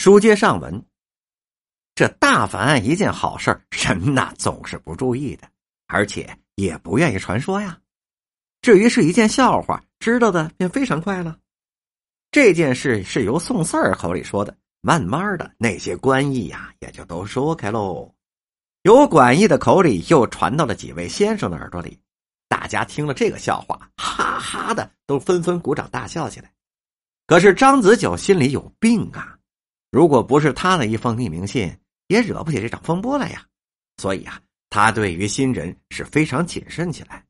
[0.00, 0.82] 书接上文，
[1.94, 5.46] 这大凡一件好事人呐总是不注意的，
[5.88, 7.78] 而且也不愿意传说呀。
[8.62, 11.36] 至于是一件笑话，知道的便非常快了。
[12.30, 18.10] 这件事是由宋四儿口里说的，慢慢的那些官役呀也就都说开喽。
[18.84, 22.00] 由管义的口里又传到了几位先生的耳朵里，
[22.48, 26.50] 大家听了这个笑话，哈哈的都纷纷鼓掌大笑起来。
[27.26, 29.36] 可是张子九心里有病啊！
[29.90, 31.76] 如果不是他的一封匿名信，
[32.08, 33.44] 也惹不起这场风波来呀。
[33.96, 34.40] 所以啊，
[34.70, 37.24] 他对于新人是非常谨慎起来。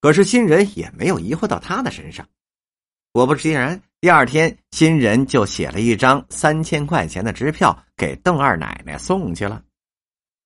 [0.00, 2.26] 可是新人也没有疑惑到他的身上，
[3.12, 9.62] 果不其然，第二天新人就写了一张三千块钱的支票给邓二奶奶送去了，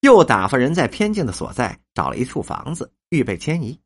[0.00, 3.78] 又打发人在偏静的所在找了一处房子预备迁移。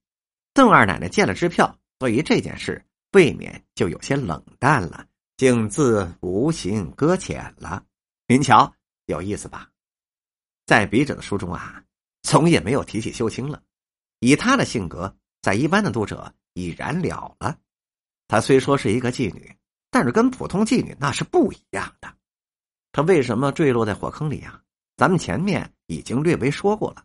[0.55, 5.07] 邓二奶奶见了支票，对于这件事未免就有些冷淡了，
[5.39, 7.85] 竟自无心搁浅了。
[8.27, 8.75] 您瞧，
[9.07, 9.71] 有意思吧？
[10.67, 11.81] 在笔者的书中啊，
[12.25, 13.63] 从也没有提起秀清了，
[14.19, 15.17] 以他的性格。
[15.41, 17.57] 在一般的读者已然了了，
[18.27, 19.57] 她虽说是一个妓女，
[19.93, 22.13] 但是跟普通妓女那是不一样的。
[22.91, 24.61] 她为什么坠落在火坑里呀？
[24.97, 27.05] 咱们前面已经略微说过了，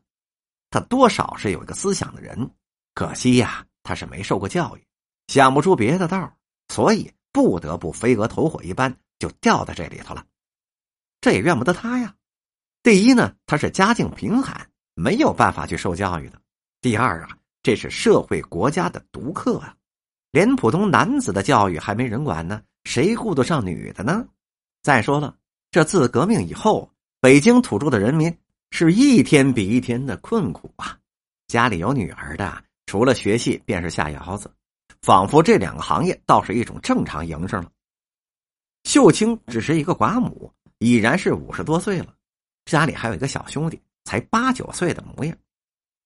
[0.72, 2.50] 她多少是有一个思想的人，
[2.96, 4.84] 可惜呀，她是没受过教育，
[5.28, 6.36] 想不出别的道
[6.70, 10.26] 所以不得不飞蛾投火一般就掉在这里头了。
[11.20, 12.16] 这也怨不得他呀。
[12.82, 16.38] 第一呢，他是家境贫寒，没有办法去受教育的；
[16.80, 17.38] 第二啊。
[17.66, 19.74] 这是社会国家的独课啊，
[20.32, 24.28] 连普通男子的教育还没人管呢，谁顾得上女的呢？
[24.82, 25.38] 再说了，
[25.72, 28.38] 这自革命以后，北京土著的人民
[28.72, 31.00] 是一天比一天的困苦啊。
[31.48, 34.52] 家里有女儿的，除了学戏便是下窑子，
[35.04, 37.70] 仿佛这两个行业倒是一种正常营生了。
[38.86, 42.16] 秀清只是一个寡母，已然是五十多岁了，
[42.64, 45.38] 家里还有一个小兄弟，才八九岁的模样。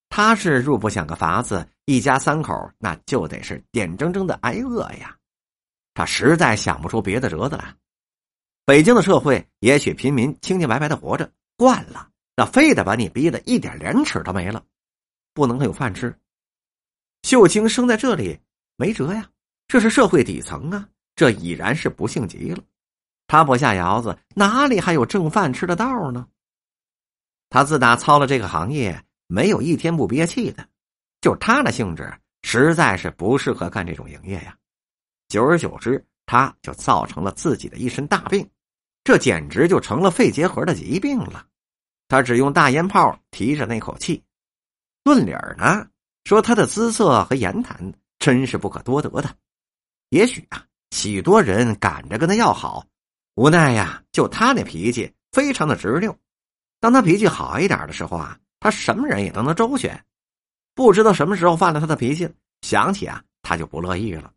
[0.08, 5.16] 他是入不想个法子，一家三口那就得是点铮铮的挨饿呀。
[5.94, 7.76] 他实在想不出别的辙子来。
[8.64, 14.64] 北京的社会也许平民清清白白的活着惯了，那非得把你逼得一点廉耻都没了，
[15.34, 16.18] 不能有饭吃。
[17.22, 18.40] 秀清生在这里
[18.78, 19.28] 没辙呀，
[19.66, 22.62] 这是社会底层啊，这已然是不幸极了。
[23.26, 26.26] 他不下窑子，哪里还有挣饭吃的道呢？
[27.50, 29.04] 他自打操了这个行业。
[29.30, 30.66] 没有一天不憋气的，
[31.20, 32.10] 就他的性质
[32.44, 34.56] 实在是不适合干这种营业呀。
[35.28, 38.48] 久而久之，他就造成了自己的一身大病，
[39.04, 41.46] 这简直就成了肺结核的疾病了。
[42.08, 44.24] 他只用大烟泡提着那口气，
[45.04, 45.86] 论理儿呢，
[46.24, 47.92] 说他的姿色和言谈
[48.36, 49.34] 真是不可多得的。
[50.10, 52.84] 也许啊，许多人赶着跟他要好，
[53.36, 56.14] 无奈呀，就他那脾气非常的直溜。
[56.78, 58.38] 当他脾气好一点的时候啊。
[58.60, 60.04] 他什么人也都能周旋，
[60.74, 62.28] 不知道什么时候犯了他的脾气，
[62.62, 64.32] 想起啊，他就不乐意了。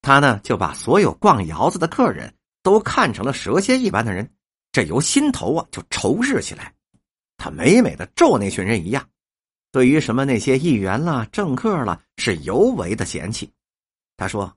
[0.00, 4.32] 他呢就把所有逛窑子的客人都看成了蛇蝎一般的人，
[4.72, 6.72] 这由心头啊就仇视起来。
[7.36, 9.06] 他美美的咒那群人一样，
[9.72, 13.52] 对于什么那些议员啦、政客啦，是尤为的嫌弃。
[14.16, 14.56] 他说：“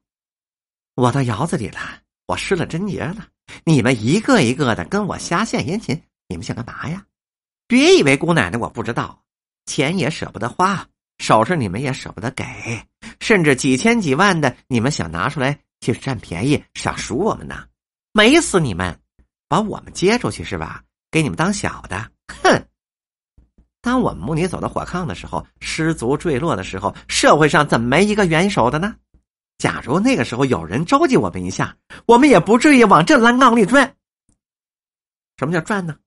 [0.95, 1.79] 我到窑子里了，
[2.27, 3.27] 我失了贞节了，
[3.63, 7.05] 你们一个一个的跟我瞎献殷勤，你们想干嘛呀？”
[7.67, 9.21] 别以为姑奶奶我不知道，
[9.65, 10.87] 钱也舍不得花，
[11.17, 12.43] 首饰你们也舍不得给，
[13.19, 17.67] 甚至几千几万的你们想拿出来去占便宜，想赎我们呢？
[18.11, 18.99] 美死你们！
[19.47, 20.83] 把我们接出去是吧？
[21.11, 22.11] 给你们当小的？
[22.43, 22.65] 哼！
[23.89, 28.95] 当我们母女走到火炕的时候，失足坠落的时候，社会上怎么没一个援手的呢？
[29.57, 33.95] 假如那个时候有人召集我们一下，我们也不至于往这烂缸里转。
[35.37, 35.97] 什么叫转呢？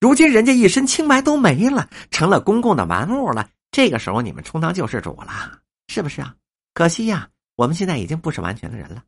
[0.00, 3.50] 如今人家一身清白都没了，成了公共的玩物了。
[3.70, 6.34] 这个时候你们充当救世主了，是不是啊？
[6.72, 9.04] 可惜呀，我们现在已经不是完全的人了。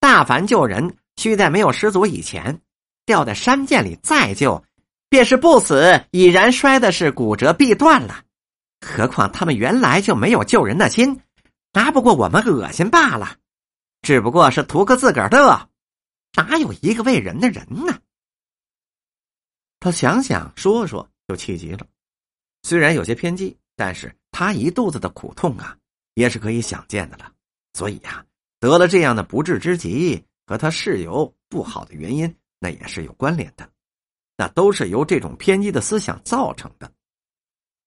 [0.00, 2.60] 大凡救人，须在没有失足以前，
[3.04, 4.60] 掉在山涧里再救，
[5.08, 8.24] 便是不死已然摔的是骨折臂断了。
[8.80, 11.20] 何况他们原来就没有救人的心，
[11.72, 13.36] 拿不过我们恶心罢了，
[14.02, 15.68] 只不过是图个自个儿的，
[16.36, 17.98] 哪有一个为人的人呢？
[19.80, 21.86] 他想想说说就气急了，
[22.62, 25.76] 虽然有些偏激，但是他一肚子的苦痛啊，
[26.14, 27.32] 也是可以想见的了。
[27.72, 28.24] 所以呀，
[28.58, 33.68] 得了这样的不治之疾，和他室友不好的原因，那也是有关联的，
[34.36, 36.92] 那都是由这种偏激的思想造成的。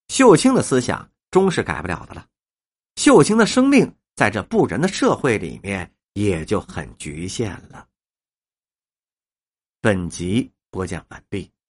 [0.07, 2.25] 秀清的思想终是改不了的了，
[2.95, 7.87] 秀清的生命在这不仁的社会里面也就很局限了。
[9.79, 11.49] 本集播讲完毕。